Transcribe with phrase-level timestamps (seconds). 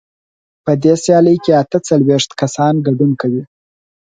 [0.65, 3.43] په دې سیالۍ کې اته څلوېښت کسان ګډون کوي.